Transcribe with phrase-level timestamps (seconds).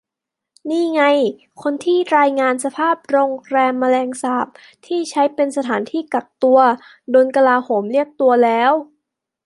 [0.69, 1.01] นี่ไง
[1.61, 4.47] คนที่รายงานสภาพ"โรงแรมแมลงสาบ"
[4.85, 6.59] ที่ใช้เป็นสถานที่กักตัว
[7.11, 8.71] โดนกลาโหมเรียกตัวแล้ว